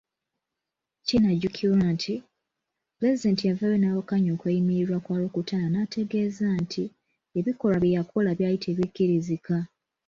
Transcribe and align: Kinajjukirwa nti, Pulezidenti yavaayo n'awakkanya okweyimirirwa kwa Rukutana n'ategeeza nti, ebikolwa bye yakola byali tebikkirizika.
Kinajjukirwa 1.07 1.85
nti, 1.95 2.15
Pulezidenti 2.95 3.43
yavaayo 3.45 3.75
n'awakkanya 3.79 4.29
okweyimirirwa 4.35 4.97
kwa 5.05 5.15
Rukutana 5.21 5.67
n'ategeeza 5.71 6.47
nti, 6.61 6.83
ebikolwa 7.37 7.77
bye 7.81 7.95
yakola 7.97 8.29
byali 8.37 8.57
tebikkirizika. 8.63 9.55